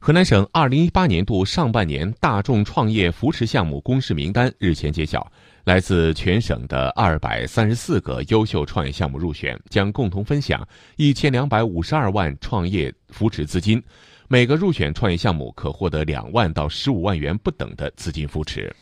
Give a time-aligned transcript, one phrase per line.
[0.00, 5.30] 河南省二零一八年度上半年大众创业扶持项目公示名单日前揭晓
[5.64, 10.66] 来自全省的二百三十四个优秀创业项目入选将共同分享
[10.96, 13.82] 一千两百五十二万创业扶持资金
[14.28, 18.72] 每个入选创业项目可获得两万到十五万元不等的资金扶持。